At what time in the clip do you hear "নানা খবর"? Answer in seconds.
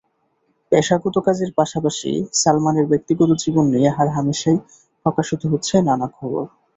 5.87-6.43